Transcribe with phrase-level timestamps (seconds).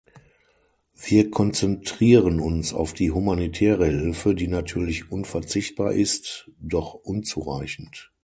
[0.99, 8.11] Wir konzentrieren uns auf die humanitäre Hilfe, die natürlich unverzichtbar ist, doch unzureichend.